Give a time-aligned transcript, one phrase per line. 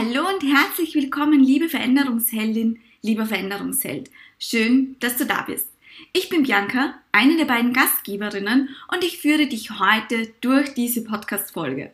[0.00, 4.12] Hallo und herzlich willkommen, liebe Veränderungsheldin, lieber Veränderungsheld.
[4.38, 5.72] Schön, dass du da bist.
[6.12, 11.90] Ich bin Bianca, eine der beiden Gastgeberinnen und ich führe dich heute durch diese Podcast-Folge.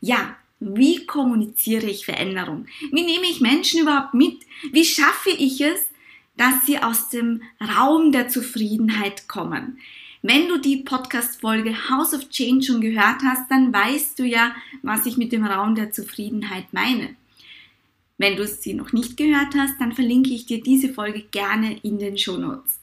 [0.00, 2.66] Ja, wie kommuniziere ich Veränderung?
[2.92, 4.42] Wie nehme ich Menschen überhaupt mit?
[4.70, 5.80] Wie schaffe ich es,
[6.36, 9.80] dass sie aus dem Raum der Zufriedenheit kommen?
[10.22, 15.06] Wenn du die Podcast-Folge House of Change schon gehört hast, dann weißt du ja, was
[15.06, 17.16] ich mit dem Raum der Zufriedenheit meine.
[18.18, 21.98] Wenn du sie noch nicht gehört hast, dann verlinke ich dir diese Folge gerne in
[21.98, 22.78] den Show Notes.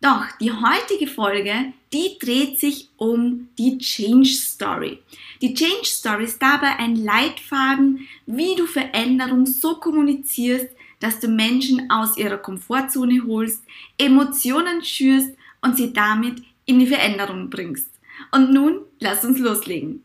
[0.00, 4.98] Doch die heutige Folge, die dreht sich um die Change Story.
[5.42, 10.68] Die Change Story ist dabei ein Leitfaden, wie du Veränderung so kommunizierst,
[11.00, 13.64] dass du Menschen aus ihrer Komfortzone holst,
[13.98, 15.30] Emotionen schürst
[15.62, 17.90] und sie damit in die Veränderung bringst.
[18.30, 20.04] Und nun lass uns loslegen.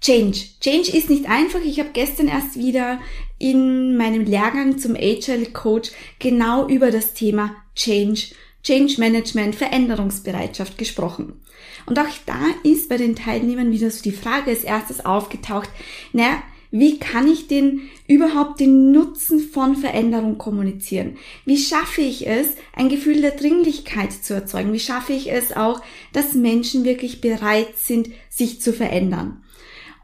[0.00, 0.38] Change.
[0.60, 1.60] Change ist nicht einfach.
[1.60, 3.00] Ich habe gestern erst wieder
[3.38, 11.40] in meinem Lehrgang zum Agile Coach genau über das Thema Change, Change Management, Veränderungsbereitschaft gesprochen.
[11.86, 15.68] Und auch da ist bei den Teilnehmern wieder so die Frage als erstes aufgetaucht,
[16.12, 21.16] naja, wie kann ich denn überhaupt den Nutzen von Veränderung kommunizieren?
[21.44, 24.72] Wie schaffe ich es, ein Gefühl der Dringlichkeit zu erzeugen?
[24.72, 29.42] Wie schaffe ich es auch, dass Menschen wirklich bereit sind, sich zu verändern?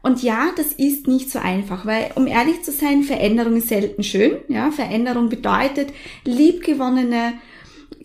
[0.07, 4.03] Und ja, das ist nicht so einfach, weil, um ehrlich zu sein, Veränderung ist selten
[4.03, 4.37] schön.
[4.47, 5.89] Ja, Veränderung bedeutet,
[6.23, 7.33] liebgewonnene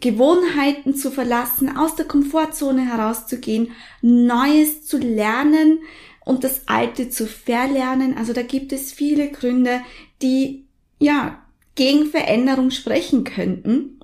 [0.00, 5.78] Gewohnheiten zu verlassen, aus der Komfortzone herauszugehen, Neues zu lernen,
[6.24, 8.16] und das Alte zu verlernen.
[8.16, 9.80] Also da gibt es viele Gründe,
[10.20, 10.64] die
[10.98, 11.42] ja
[11.74, 14.00] gegen Veränderung sprechen könnten.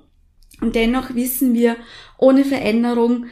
[0.61, 1.77] Und dennoch wissen wir,
[2.17, 3.27] ohne Veränderung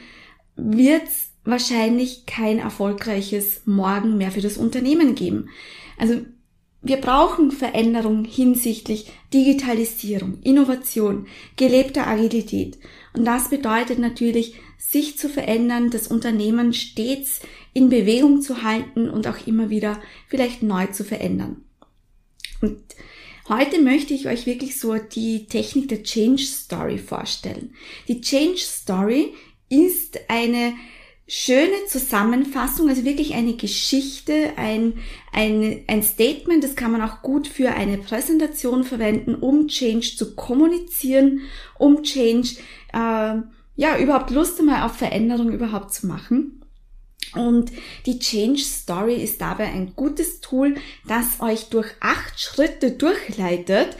[0.55, 5.49] wird es wahrscheinlich kein erfolgreiches Morgen mehr für das Unternehmen geben.
[5.97, 6.21] Also
[6.81, 12.77] wir brauchen Veränderung hinsichtlich Digitalisierung, Innovation, gelebter Agilität.
[13.13, 17.41] Und das bedeutet natürlich, sich zu verändern, das Unternehmen stets
[17.73, 21.65] in Bewegung zu halten und auch immer wieder vielleicht neu zu verändern.
[22.61, 22.81] Und
[23.49, 27.73] heute möchte ich euch wirklich so die Technik der Change Story vorstellen.
[28.07, 29.33] Die Change Story
[29.69, 30.73] ist eine
[31.27, 34.93] schöne Zusammenfassung, also wirklich eine Geschichte, ein,
[35.33, 40.35] ein, ein Statement, das kann man auch gut für eine Präsentation verwenden, um Change zu
[40.35, 41.41] kommunizieren,
[41.77, 42.55] um Change,
[42.93, 43.41] äh,
[43.75, 46.61] ja, überhaupt Lust einmal auf Veränderung überhaupt zu machen.
[47.35, 47.71] Und
[48.05, 50.75] die Change Story ist dabei ein gutes Tool,
[51.07, 53.97] das euch durch acht Schritte durchleitet,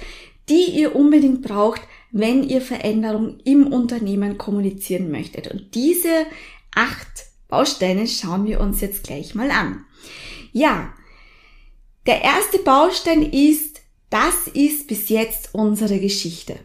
[0.48, 5.52] die ihr unbedingt braucht, wenn ihr Veränderung im Unternehmen kommunizieren möchtet.
[5.52, 6.26] Und diese
[6.78, 9.86] acht Bausteine schauen wir uns jetzt gleich mal an.
[10.52, 10.94] Ja,
[12.06, 16.60] der erste Baustein ist, das ist bis jetzt unsere Geschichte.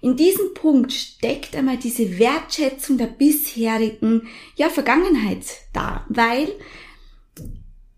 [0.00, 6.48] In diesem Punkt steckt einmal diese Wertschätzung der bisherigen ja, Vergangenheit da, weil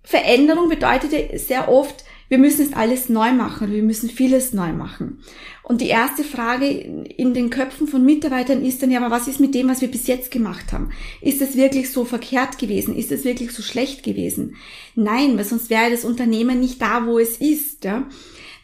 [0.03, 5.21] Veränderung bedeutet sehr oft, wir müssen es alles neu machen, wir müssen vieles neu machen.
[5.62, 9.41] Und die erste Frage in den Köpfen von Mitarbeitern ist dann ja, aber was ist
[9.41, 10.91] mit dem, was wir bis jetzt gemacht haben?
[11.21, 12.97] Ist es wirklich so verkehrt gewesen?
[12.97, 14.57] Ist es wirklich so schlecht gewesen?
[14.95, 17.84] Nein, weil sonst wäre das Unternehmen nicht da, wo es ist.
[17.84, 18.07] Ja?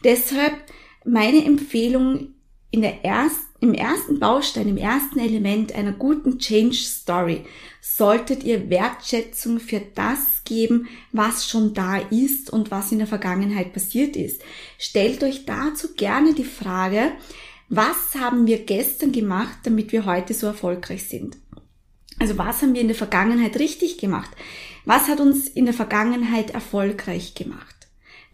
[0.03, 0.53] Deshalb
[1.05, 2.33] meine Empfehlung
[2.71, 7.45] in der ersten im ersten Baustein, im ersten Element einer guten Change Story
[7.79, 13.71] solltet ihr Wertschätzung für das geben, was schon da ist und was in der Vergangenheit
[13.71, 14.41] passiert ist.
[14.79, 17.11] Stellt euch dazu gerne die Frage,
[17.69, 21.37] was haben wir gestern gemacht, damit wir heute so erfolgreich sind?
[22.19, 24.31] Also was haben wir in der Vergangenheit richtig gemacht?
[24.85, 27.80] Was hat uns in der Vergangenheit erfolgreich gemacht?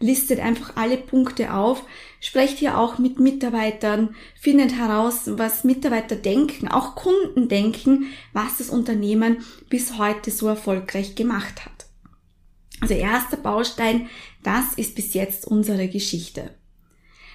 [0.00, 1.84] Listet einfach alle Punkte auf,
[2.20, 8.70] sprecht hier auch mit Mitarbeitern, findet heraus, was Mitarbeiter denken, auch Kunden denken, was das
[8.70, 11.86] Unternehmen bis heute so erfolgreich gemacht hat.
[12.80, 14.08] Also erster Baustein,
[14.42, 16.54] das ist bis jetzt unsere Geschichte.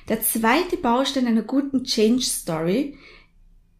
[0.07, 2.97] Der zweite Baustein einer guten Change Story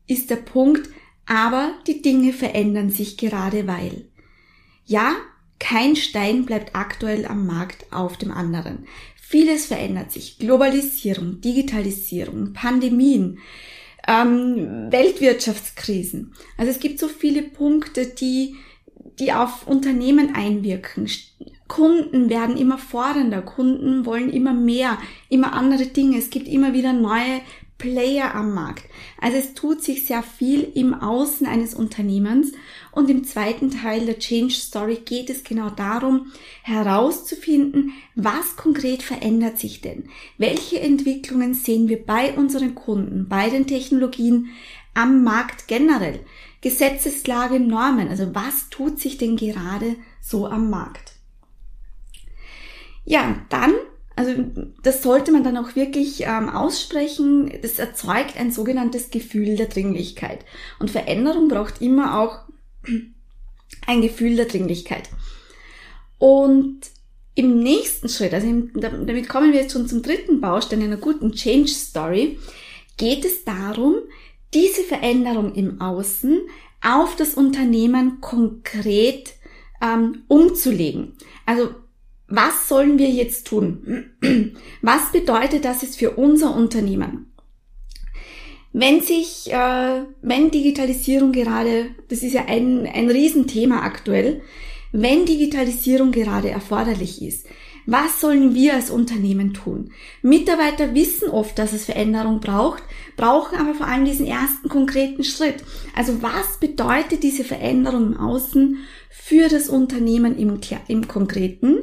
[0.08, 0.90] ist der Punkt,
[1.26, 4.10] aber die Dinge verändern sich gerade weil.
[4.86, 5.16] Ja,
[5.64, 8.86] kein Stein bleibt aktuell am Markt auf dem anderen.
[9.16, 10.38] Vieles verändert sich.
[10.38, 13.40] Globalisierung, Digitalisierung, Pandemien,
[14.06, 16.34] ähm, Weltwirtschaftskrisen.
[16.58, 18.56] Also es gibt so viele Punkte, die,
[19.20, 21.10] die auf Unternehmen einwirken.
[21.70, 24.98] Kunden werden immer fordernder, Kunden wollen immer mehr,
[25.30, 26.18] immer andere Dinge.
[26.18, 27.40] Es gibt immer wieder neue
[27.78, 28.84] Player am Markt.
[29.20, 32.52] Also es tut sich sehr viel im Außen eines Unternehmens
[32.94, 36.32] und im zweiten Teil der Change Story geht es genau darum,
[36.62, 40.10] herauszufinden, was konkret verändert sich denn?
[40.38, 44.50] Welche Entwicklungen sehen wir bei unseren Kunden, bei den Technologien,
[44.94, 46.20] am Markt generell?
[46.62, 51.14] Gesetzeslage, Normen, also was tut sich denn gerade so am Markt?
[53.06, 53.74] Ja, dann
[54.16, 54.32] also
[54.84, 57.52] das sollte man dann auch wirklich ähm, aussprechen.
[57.62, 60.46] Das erzeugt ein sogenanntes Gefühl der Dringlichkeit.
[60.80, 62.42] Und Veränderung braucht immer auch
[63.88, 65.10] ein Gefühl der Dringlichkeit.
[66.18, 66.82] Und
[67.36, 71.72] im nächsten Schritt, also damit kommen wir jetzt schon zum dritten Baustein einer guten Change
[71.72, 72.40] Story,
[72.98, 73.96] geht es darum,
[74.54, 76.42] diese Veränderung im Außen
[76.82, 79.34] auf das Unternehmen konkret
[79.82, 81.14] ähm, umzulegen.
[81.46, 81.70] Also
[82.28, 84.12] was sollen wir jetzt tun?
[84.82, 87.33] Was bedeutet das jetzt für unser Unternehmen?
[88.74, 94.42] Wenn sich, äh, wenn Digitalisierung gerade, das ist ja ein, ein Riesenthema aktuell,
[94.92, 97.48] wenn Digitalisierung gerade erforderlich ist,
[97.86, 99.92] was sollen wir als Unternehmen tun?
[100.22, 102.82] Mitarbeiter wissen oft, dass es Veränderung braucht,
[103.18, 105.64] brauchen aber vor allem diesen ersten konkreten Schritt.
[105.96, 108.78] Also was bedeutet diese Veränderung im Außen
[109.10, 111.80] für das Unternehmen im, im Konkreten?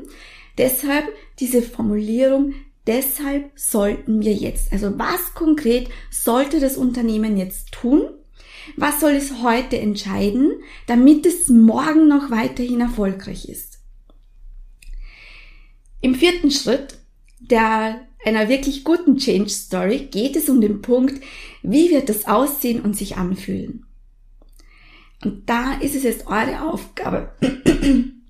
[0.56, 1.04] Deshalb
[1.38, 2.54] diese Formulierung,
[2.86, 4.72] deshalb sollten wir jetzt.
[4.72, 8.08] Also was konkret sollte das Unternehmen jetzt tun?
[8.76, 10.52] Was soll es heute entscheiden,
[10.86, 13.78] damit es morgen noch weiterhin erfolgreich ist?
[16.00, 16.98] Im vierten Schritt
[17.40, 21.22] der einer wirklich guten Change Story geht es um den Punkt,
[21.62, 23.86] wie wird das aussehen und sich anfühlen.
[25.24, 27.32] Und da ist es jetzt eure Aufgabe,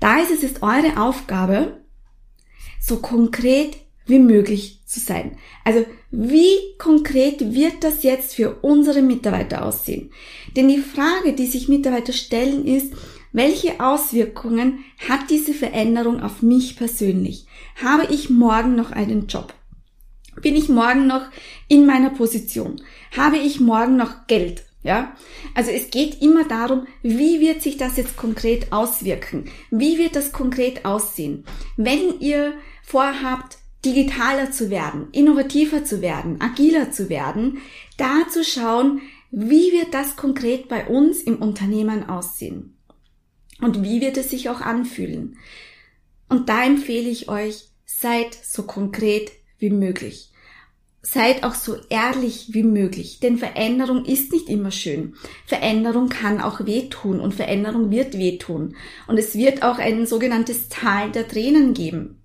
[0.00, 1.80] Da ist es jetzt eure Aufgabe,
[2.86, 5.36] so konkret wie möglich zu sein.
[5.64, 10.10] Also wie konkret wird das jetzt für unsere Mitarbeiter aussehen?
[10.54, 12.92] Denn die Frage, die sich Mitarbeiter stellen, ist,
[13.32, 17.46] welche Auswirkungen hat diese Veränderung auf mich persönlich?
[17.82, 19.52] Habe ich morgen noch einen Job?
[20.40, 21.22] Bin ich morgen noch
[21.68, 22.80] in meiner Position?
[23.16, 24.62] Habe ich morgen noch Geld?
[24.82, 25.16] Ja,
[25.54, 29.50] also es geht immer darum, wie wird sich das jetzt konkret auswirken?
[29.72, 31.44] Wie wird das konkret aussehen?
[31.76, 32.52] Wenn ihr
[32.86, 37.58] vorhabt, digitaler zu werden, innovativer zu werden, agiler zu werden,
[37.96, 42.78] da zu schauen, wie wird das konkret bei uns im Unternehmen aussehen?
[43.60, 45.36] Und wie wird es sich auch anfühlen?
[46.28, 50.32] Und da empfehle ich euch, seid so konkret wie möglich
[51.06, 55.14] seid auch so ehrlich wie möglich, denn Veränderung ist nicht immer schön.
[55.46, 58.74] Veränderung kann auch wehtun und Veränderung wird wehtun.
[59.06, 62.20] Und es wird auch ein sogenanntes Tal der Tränen geben.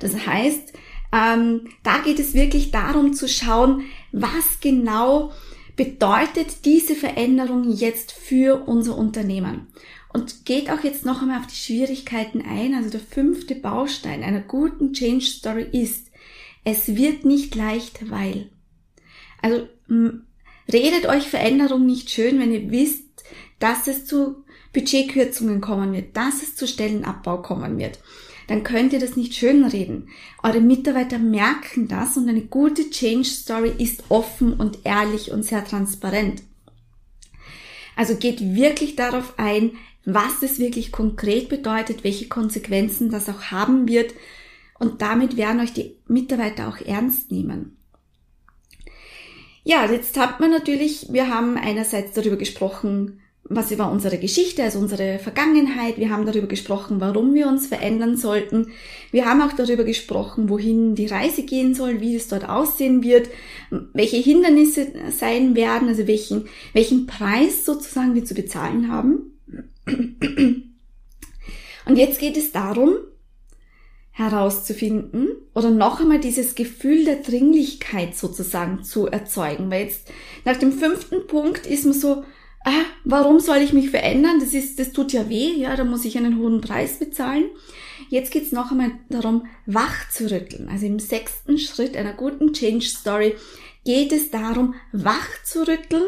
[0.00, 0.72] Das heißt,
[1.12, 5.32] ähm, da geht es wirklich darum zu schauen, was genau
[5.76, 9.68] bedeutet diese Veränderung jetzt für unser Unternehmen.
[10.12, 12.74] Und geht auch jetzt noch einmal auf die Schwierigkeiten ein.
[12.74, 16.10] Also der fünfte Baustein einer guten Change Story ist,
[16.64, 18.50] es wird nicht leicht, weil.
[19.42, 19.68] Also
[20.72, 23.04] redet euch Veränderung nicht schön, wenn ihr wisst,
[23.58, 27.98] dass es zu Budgetkürzungen kommen wird, dass es zu Stellenabbau kommen wird.
[28.48, 30.08] Dann könnt ihr das nicht schön reden.
[30.42, 35.64] Eure Mitarbeiter merken das und eine gute Change Story ist offen und ehrlich und sehr
[35.64, 36.42] transparent.
[37.96, 39.72] Also geht wirklich darauf ein,
[40.04, 44.14] was es wirklich konkret bedeutet, welche Konsequenzen das auch haben wird
[44.78, 47.76] und damit werden euch die Mitarbeiter auch ernst nehmen.
[49.64, 54.78] Ja, jetzt hat man natürlich, wir haben einerseits darüber gesprochen, was über unsere Geschichte, also
[54.78, 55.98] unsere Vergangenheit.
[55.98, 58.72] Wir haben darüber gesprochen, warum wir uns verändern sollten.
[59.12, 63.28] Wir haben auch darüber gesprochen, wohin die Reise gehen soll, wie es dort aussehen wird,
[63.92, 69.32] welche Hindernisse sein werden, also welchen, welchen Preis sozusagen wir zu bezahlen haben.
[71.86, 72.96] Und jetzt geht es darum,
[74.10, 79.70] herauszufinden oder noch einmal dieses Gefühl der Dringlichkeit sozusagen zu erzeugen.
[79.70, 80.10] Weil jetzt
[80.44, 82.24] nach dem fünften Punkt ist man so,
[82.66, 84.40] ah, warum soll ich mich verändern?
[84.40, 87.44] Das ist, das tut ja weh, ja, da muss ich einen hohen Preis bezahlen.
[88.10, 90.68] Jetzt geht's noch einmal darum, wach zu rütteln.
[90.68, 93.34] Also im sechsten Schritt einer guten Change Story
[93.84, 96.02] geht es darum, wach zu rütteln,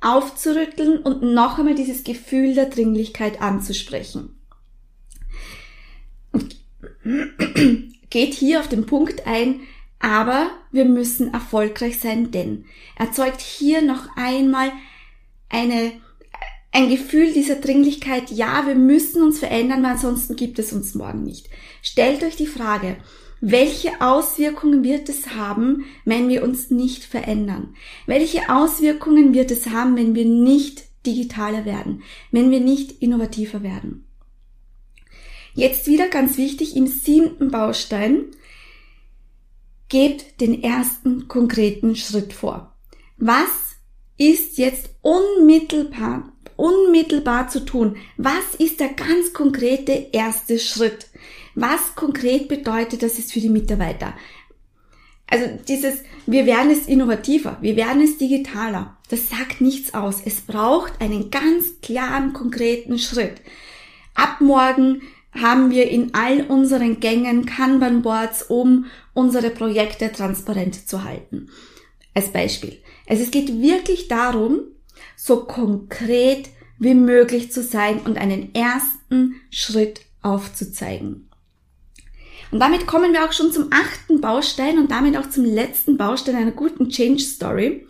[0.00, 4.38] aufzurütteln und noch einmal dieses Gefühl der Dringlichkeit anzusprechen.
[8.10, 9.60] Geht hier auf den Punkt ein,
[9.98, 14.70] aber wir müssen erfolgreich sein, denn erzeugt hier noch einmal
[15.54, 15.92] eine,
[16.72, 21.22] ein Gefühl dieser Dringlichkeit, ja, wir müssen uns verändern, weil ansonsten gibt es uns morgen
[21.22, 21.48] nicht.
[21.80, 22.96] Stellt euch die Frage,
[23.40, 27.76] welche Auswirkungen wird es haben, wenn wir uns nicht verändern?
[28.06, 34.06] Welche Auswirkungen wird es haben, wenn wir nicht digitaler werden, wenn wir nicht innovativer werden?
[35.54, 38.24] Jetzt wieder ganz wichtig im siebten Baustein,
[39.88, 42.74] gebt den ersten konkreten Schritt vor.
[43.18, 43.63] Was
[44.16, 47.96] ist jetzt unmittelbar, unmittelbar zu tun?
[48.16, 51.08] Was ist der ganz konkrete erste Schritt?
[51.54, 54.14] Was konkret bedeutet das jetzt für die Mitarbeiter?
[55.26, 60.20] Also dieses, wir werden es innovativer, wir werden es digitaler, das sagt nichts aus.
[60.24, 63.40] Es braucht einen ganz klaren, konkreten Schritt.
[64.14, 65.02] Ab morgen
[65.32, 71.48] haben wir in all unseren Gängen Kanban-Boards, um unsere Projekte transparent zu halten.
[72.14, 72.80] Als Beispiel.
[73.08, 74.60] Also es geht wirklich darum,
[75.16, 81.28] so konkret wie möglich zu sein und einen ersten Schritt aufzuzeigen.
[82.50, 86.36] Und damit kommen wir auch schon zum achten Baustein und damit auch zum letzten Baustein
[86.36, 87.86] einer guten Change Story.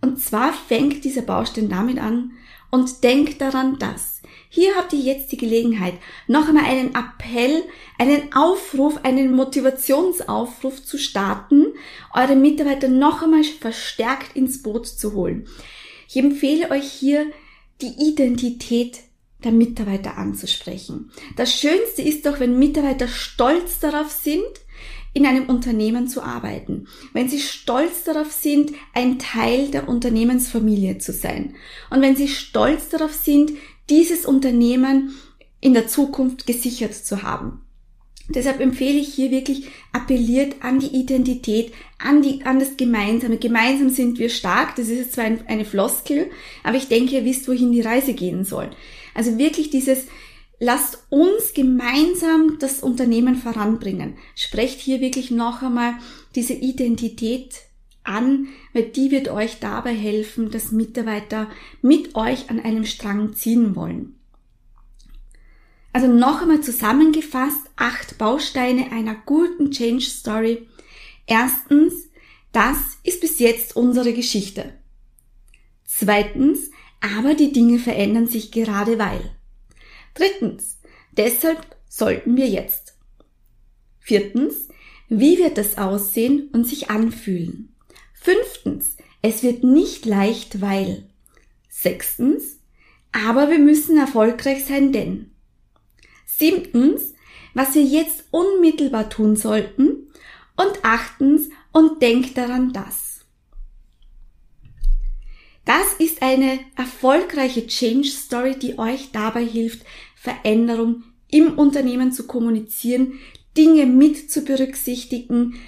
[0.00, 2.32] Und zwar fängt dieser Baustein damit an
[2.70, 4.17] und denkt daran, dass
[4.50, 5.94] hier habt ihr jetzt die Gelegenheit,
[6.26, 7.64] noch einmal einen Appell,
[7.98, 11.66] einen Aufruf, einen Motivationsaufruf zu starten,
[12.14, 15.46] eure Mitarbeiter noch einmal verstärkt ins Boot zu holen.
[16.08, 17.26] Ich empfehle euch hier,
[17.82, 19.00] die Identität
[19.44, 21.12] der Mitarbeiter anzusprechen.
[21.36, 24.42] Das Schönste ist doch, wenn Mitarbeiter stolz darauf sind,
[25.14, 31.12] in einem Unternehmen zu arbeiten, wenn sie stolz darauf sind, ein Teil der Unternehmensfamilie zu
[31.12, 31.54] sein
[31.90, 33.52] und wenn sie stolz darauf sind,
[33.90, 35.14] dieses Unternehmen
[35.60, 37.62] in der Zukunft gesichert zu haben.
[38.30, 43.38] Deshalb empfehle ich hier wirklich appelliert an die Identität, an, die, an das Gemeinsame.
[43.38, 44.76] Gemeinsam sind wir stark.
[44.76, 46.30] Das ist jetzt zwar ein, eine Floskel,
[46.62, 48.70] aber ich denke, ihr wisst, wohin die Reise gehen soll.
[49.14, 50.04] Also wirklich dieses,
[50.58, 54.18] lasst uns gemeinsam das Unternehmen voranbringen.
[54.34, 55.94] Sprecht hier wirklich noch einmal
[56.34, 57.54] diese Identität
[58.08, 61.48] an, weil die wird euch dabei helfen, dass Mitarbeiter
[61.82, 64.18] mit euch an einem Strang ziehen wollen.
[65.92, 70.66] Also noch einmal zusammengefasst, acht Bausteine einer guten Change Story.
[71.26, 72.08] Erstens,
[72.52, 74.74] das ist bis jetzt unsere Geschichte.
[75.84, 79.32] Zweitens, aber die Dinge verändern sich gerade weil.
[80.14, 80.78] Drittens,
[81.12, 82.96] deshalb sollten wir jetzt.
[83.98, 84.68] Viertens,
[85.08, 87.74] wie wird das aussehen und sich anfühlen?
[88.20, 91.08] Fünftens, es wird nicht leicht, weil.
[91.68, 92.58] Sechstens,
[93.12, 95.30] aber wir müssen erfolgreich sein, denn.
[96.26, 97.14] Siebtens,
[97.54, 100.08] was wir jetzt unmittelbar tun sollten.
[100.56, 103.20] Und achtens, und denkt daran das.
[105.64, 109.84] Das ist eine erfolgreiche Change Story, die euch dabei hilft,
[110.16, 113.20] Veränderung im Unternehmen zu kommunizieren,
[113.56, 115.60] Dinge mit zu berücksichtigen,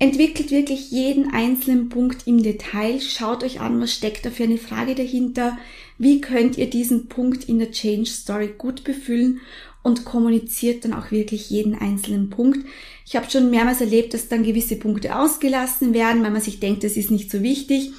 [0.00, 4.56] entwickelt wirklich jeden einzelnen Punkt im Detail, schaut euch an, was steckt da für eine
[4.58, 5.58] Frage dahinter,
[5.98, 9.40] wie könnt ihr diesen Punkt in der Change Story gut befüllen
[9.82, 12.66] und kommuniziert dann auch wirklich jeden einzelnen Punkt.
[13.06, 16.82] Ich habe schon mehrmals erlebt, dass dann gewisse Punkte ausgelassen werden, weil man sich denkt,
[16.82, 17.92] das ist nicht so wichtig.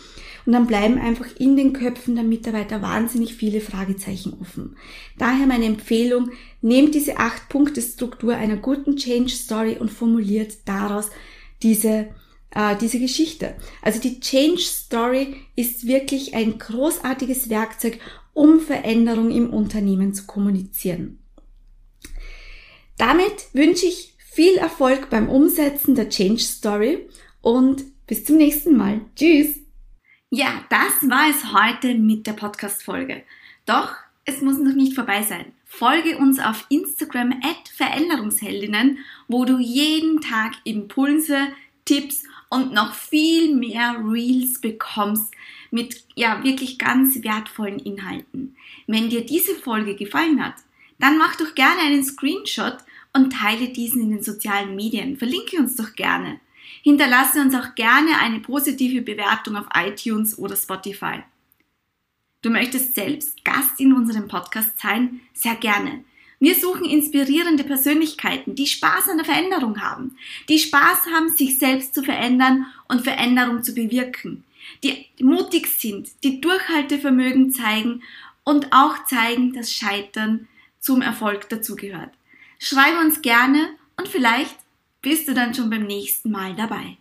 [0.48, 4.75] Und dann bleiben einfach in den Köpfen der Mitarbeiter wahnsinnig viele Fragezeichen offen.
[5.20, 6.31] Daher meine Empfehlung,
[6.63, 11.12] nehmt diese acht Punkte Struktur einer guten Change Story und formuliert daraus
[11.63, 12.09] diese,
[12.51, 13.55] äh, diese Geschichte.
[13.81, 17.99] Also die Change Story ist wirklich ein großartiges Werkzeug,
[18.33, 21.19] um Veränderung im Unternehmen zu kommunizieren.
[22.97, 27.09] Damit wünsche ich viel Erfolg beim Umsetzen der Change Story
[27.41, 29.01] und bis zum nächsten Mal.
[29.15, 29.59] Tschüss!
[30.29, 33.23] Ja, das war es heute mit der Podcast-Folge.
[33.65, 35.53] Doch es muss noch nicht vorbei sein.
[35.65, 41.47] Folge uns auf Instagram at Veränderungsheldinnen, wo du jeden Tag Impulse,
[41.85, 45.33] Tipps und noch viel mehr Reels bekommst
[45.71, 48.55] mit ja wirklich ganz wertvollen Inhalten.
[48.87, 50.55] Wenn dir diese Folge gefallen hat,
[50.99, 52.77] dann mach doch gerne einen Screenshot
[53.13, 55.17] und teile diesen in den sozialen Medien.
[55.17, 56.39] Verlinke uns doch gerne.
[56.83, 61.23] Hinterlasse uns auch gerne eine positive Bewertung auf iTunes oder Spotify.
[62.41, 65.21] Du möchtest selbst Gast in unserem Podcast sein?
[65.33, 66.03] Sehr gerne.
[66.39, 70.17] Wir suchen inspirierende Persönlichkeiten, die Spaß an der Veränderung haben,
[70.50, 74.43] die Spaß haben, sich selbst zu verändern und Veränderung zu bewirken,
[74.83, 78.01] die mutig sind, die Durchhaltevermögen zeigen
[78.43, 80.48] und auch zeigen, dass Scheitern
[80.79, 82.10] zum Erfolg dazugehört.
[82.57, 84.57] Schreibe uns gerne und vielleicht
[85.03, 86.98] bist du dann schon beim nächsten Mal dabei.